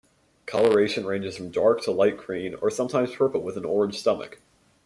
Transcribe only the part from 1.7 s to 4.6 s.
to light green, or sometimes purple with an orange stomach.